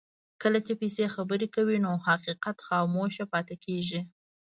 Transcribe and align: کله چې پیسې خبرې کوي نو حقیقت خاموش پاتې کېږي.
کله 0.41 0.59
چې 0.65 0.73
پیسې 0.81 1.05
خبرې 1.15 1.47
کوي 1.55 1.77
نو 1.85 1.91
حقیقت 2.07 2.57
خاموش 2.67 3.13
پاتې 3.31 3.55
کېږي. 3.65 4.01